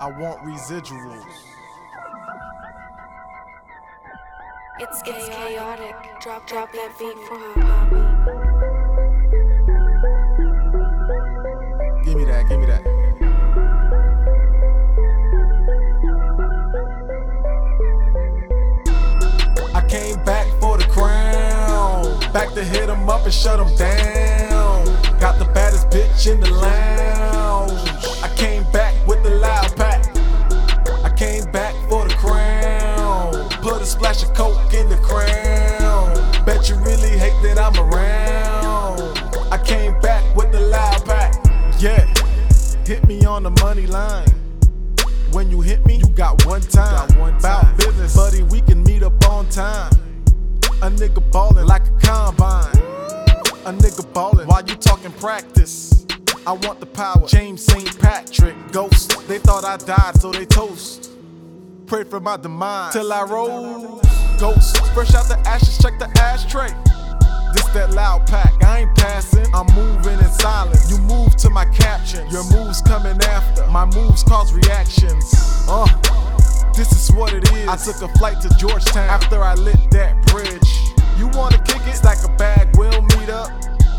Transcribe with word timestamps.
I 0.00 0.06
want 0.06 0.40
residuals. 0.44 1.24
It's, 4.78 5.02
it's 5.04 5.28
chaotic. 5.28 5.96
Drop, 6.20 6.46
drop 6.46 6.72
that 6.72 6.96
beat 7.00 7.18
for 7.26 7.36
her 7.36 7.54
Poppy. 7.54 7.96
Give 12.04 12.16
me 12.16 12.24
that, 12.26 12.48
give 12.48 12.60
me 12.60 12.66
that. 12.66 12.86
I 19.74 19.80
came 19.88 20.24
back 20.24 20.46
for 20.60 20.78
the 20.78 20.84
crown. 20.84 22.20
Back 22.32 22.54
to 22.54 22.62
hit 22.62 22.88
'em 22.88 23.08
up 23.08 23.24
and 23.24 23.34
shut 23.34 23.58
'em 23.58 23.74
down. 23.74 24.57
Money 43.60 43.86
line. 43.86 44.28
When 45.32 45.50
you 45.50 45.60
hit 45.60 45.84
me, 45.86 45.96
you 45.96 46.08
got 46.08 46.44
one 46.46 46.60
time. 46.60 47.08
Got 47.08 47.18
one 47.18 47.38
time. 47.38 47.76
business, 47.76 48.16
buddy, 48.16 48.42
we 48.42 48.60
can 48.60 48.82
meet 48.82 49.02
up 49.02 49.28
on 49.28 49.48
time. 49.50 49.92
A 50.82 50.90
nigga 50.90 51.20
ballin' 51.32 51.66
like 51.66 51.86
a 51.86 51.98
combine. 51.98 52.76
A 53.66 53.72
nigga 53.72 54.12
ballin' 54.14 54.46
while 54.46 54.64
you 54.64 54.74
talking 54.76 55.12
practice. 55.12 56.06
I 56.46 56.52
want 56.52 56.80
the 56.80 56.86
power. 56.86 57.26
James 57.26 57.62
St. 57.64 57.98
Patrick, 57.98 58.56
ghost. 58.72 59.26
They 59.28 59.38
thought 59.38 59.64
I 59.64 59.76
died, 59.76 60.20
so 60.20 60.32
they 60.32 60.46
toast. 60.46 61.10
Pray 61.86 62.04
for 62.04 62.20
my 62.20 62.36
demise 62.36 62.92
till 62.92 63.12
I 63.12 63.22
rose. 63.22 64.00
Ghost, 64.38 64.76
fresh 64.94 65.14
out 65.14 65.28
the 65.28 65.38
ashes, 65.46 65.78
check 65.78 65.98
the 65.98 66.08
ashtray. 66.20 66.70
This 67.54 67.66
that 67.74 67.92
loud 67.92 68.26
pack, 68.26 68.52
I 68.64 68.80
ain't 68.80 68.94
passing. 68.96 69.46
I'm 69.54 69.66
moving 69.74 70.18
in 70.18 70.30
silence. 70.32 70.90
You 70.90 70.98
move 70.98 71.36
to 71.36 71.50
my 71.50 71.64
captions. 71.66 72.32
Your 72.32 72.44
moves 72.50 72.82
coming 72.82 73.20
after. 73.22 73.66
My 73.68 73.84
moves 73.86 74.22
cause 74.22 74.52
reactions. 74.52 75.32
Uh, 75.68 75.86
this 76.74 76.92
is 76.92 77.14
what 77.16 77.32
it 77.32 77.50
is. 77.52 77.68
I 77.68 77.76
took 77.76 78.02
a 78.02 78.18
flight 78.18 78.40
to 78.42 78.48
Georgetown 78.56 79.08
after 79.08 79.42
I 79.42 79.54
lit 79.54 79.90
that 79.90 80.24
bridge. 80.26 80.94
You 81.18 81.28
wanna 81.28 81.58
kick 81.58 81.84
it? 81.86 81.96
Stack 81.96 82.24
a 82.24 82.28
bag, 82.36 82.76
we'll 82.76 83.02
meet 83.02 83.28
up. 83.28 83.50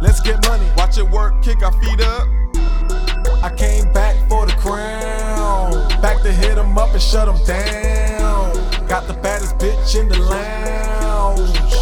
Let's 0.00 0.20
get 0.20 0.46
money. 0.46 0.66
Watch 0.76 0.98
it 0.98 1.08
work, 1.10 1.42
kick 1.42 1.62
our 1.62 1.72
feet 1.80 2.00
up. 2.00 2.28
I 3.42 3.52
came 3.56 3.90
back 3.92 4.16
for 4.28 4.46
the 4.46 4.52
crown. 4.52 5.72
Back 6.00 6.22
to 6.22 6.32
hit 6.32 6.58
'em 6.58 6.76
up 6.78 6.92
and 6.92 7.02
shut 7.02 7.28
'em 7.28 7.42
down. 7.44 8.52
Got 8.86 9.06
the 9.06 9.14
baddest 9.14 9.56
bitch 9.58 9.98
in 9.98 10.08
the 10.08 10.18
lounge. 10.18 11.79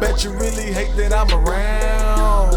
Bet 0.00 0.24
you 0.24 0.30
really 0.32 0.72
hate 0.72 0.94
that 0.96 1.12
I'm 1.12 1.30
around. 1.32 2.54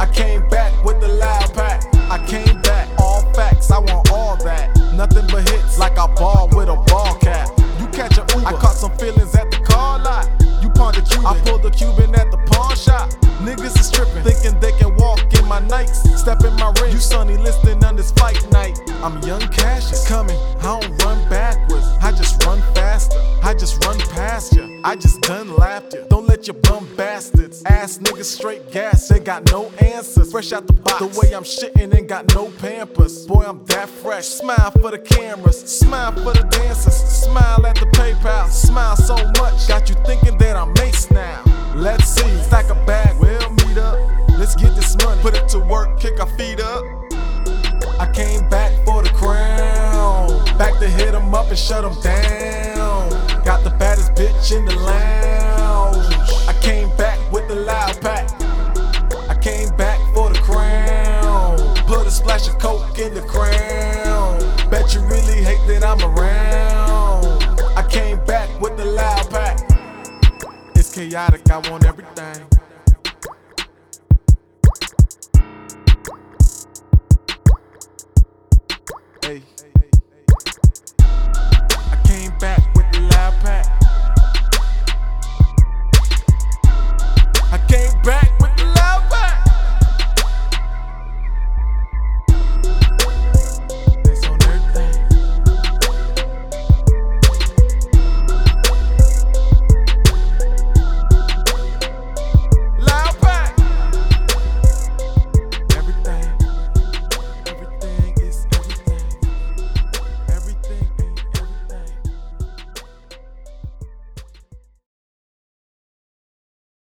I 0.00 0.10
came 0.12 0.48
back 0.48 0.72
with 0.84 1.00
the 1.00 1.08
loud 1.08 1.54
pack. 1.54 1.84
I 2.10 2.18
came 2.26 2.60
back, 2.62 2.88
all 2.98 3.22
facts, 3.32 3.70
I 3.70 3.78
want 3.78 4.10
all 4.10 4.36
that. 4.38 4.76
Nothing 4.94 5.26
but 5.28 5.48
hits, 5.48 5.78
like 5.78 5.98
I 5.98 6.12
ball 6.14 6.48
with 6.52 6.68
a 6.68 6.74
ball 6.88 7.14
cap. 7.20 7.48
You 7.78 7.86
catch 7.88 8.18
a 8.18 8.26
Uber, 8.34 8.48
I 8.48 8.52
caught 8.52 8.74
some 8.74 8.96
feelings 8.98 9.34
at 9.36 9.50
the 9.52 9.58
car 9.58 10.00
lot. 10.00 10.28
You 10.60 10.68
pawned 10.70 10.96
the 10.96 11.02
Cuban, 11.02 11.26
I 11.26 11.40
pulled 11.44 11.62
the 11.62 11.70
Cuban 11.70 12.12
at 12.16 12.32
the 12.32 12.38
pawn 12.50 12.74
shop. 12.76 13.10
Niggas 13.38 13.78
is 13.78 13.90
tripping, 13.90 14.24
thinking 14.24 14.58
they 14.58 14.72
can 14.72 14.96
walk 14.96 15.20
in 15.32 15.46
my 15.46 15.60
nights. 15.60 16.02
Step 16.20 16.42
in 16.42 16.54
my 16.56 16.72
ring, 16.82 16.92
you 16.92 16.98
sunny 16.98 17.36
listening 17.36 17.84
on 17.84 17.94
this 17.94 18.10
fight 18.10 18.44
night. 18.50 18.80
I'm 19.02 19.22
young 19.22 19.46
cash 19.48 19.92
is 19.92 20.04
coming, 20.08 20.36
I 20.58 20.80
don't 20.80 20.99
I 24.82 24.96
just 24.96 25.20
done 25.22 25.56
laughed 25.56 25.94
ya. 25.94 26.00
Don't 26.08 26.26
let 26.26 26.46
your 26.46 26.56
bum 26.56 26.88
bastards, 26.96 27.62
ass 27.66 27.98
niggas 27.98 28.24
straight 28.24 28.70
gas, 28.70 29.08
they 29.08 29.18
got 29.18 29.50
no 29.50 29.70
answers. 29.78 30.30
Fresh 30.32 30.52
out 30.52 30.66
the 30.66 30.72
box, 30.72 30.98
the 30.98 31.20
way 31.20 31.34
I'm 31.34 31.42
shitting 31.44 31.94
ain't 31.94 32.08
got 32.08 32.34
no 32.34 32.50
pampers. 32.52 33.26
Boy, 33.26 33.44
I'm 33.46 33.64
that 33.66 33.88
fresh. 33.88 34.26
Smile 34.26 34.70
for 34.80 34.90
the 34.90 34.98
cameras, 34.98 35.60
smile 35.60 36.12
for 36.12 36.32
the 36.32 36.44
dancers, 36.50 36.94
smile 36.94 37.64
at 37.66 37.74
the 37.76 37.86
PayPal, 37.86 38.48
smile 38.48 38.96
so 38.96 39.16
much, 39.38 39.68
got 39.68 39.88
you 39.88 39.96
thinking 40.06 40.38
that 40.38 40.56
I'm 40.56 40.72
Mace 40.74 41.10
now. 41.10 41.42
Let's 41.74 42.08
see, 42.08 42.42
stack 42.44 42.70
a 42.70 42.74
bag, 42.86 43.18
we'll 43.20 43.50
meet 43.50 43.76
up. 43.76 43.98
Let's 44.38 44.56
get 44.56 44.74
this 44.74 44.96
money, 45.04 45.20
put 45.20 45.36
it 45.36 45.48
to 45.48 45.58
work, 45.58 46.00
kick 46.00 46.18
our 46.20 46.28
feet 46.38 46.60
up. 46.60 46.82
I 47.98 48.10
came 48.14 48.48
back 48.48 48.72
for 48.86 49.02
the 49.02 49.10
crown. 49.10 50.28
Back 50.56 50.78
to 50.80 50.88
hit 50.88 51.14
'em 51.14 51.34
up 51.34 51.48
and 51.48 51.58
shut 51.58 51.84
'em 51.84 52.00
down. 52.00 52.79
In 63.00 63.14
the 63.14 63.22
crown. 63.22 64.38
Bet 64.70 64.94
you 64.94 65.00
really 65.00 65.42
hate 65.42 65.66
that 65.66 65.82
I'm 65.82 66.00
around. 66.00 67.42
I 67.74 67.86
came 67.88 68.22
back 68.26 68.48
with 68.60 68.76
the 68.76 68.84
loud 68.84 69.30
pack. 69.30 69.58
It's 70.74 70.94
chaotic, 70.94 71.50
I 71.50 71.58
want 71.70 71.86
everything. 71.86 72.46
Hey. 79.22 79.59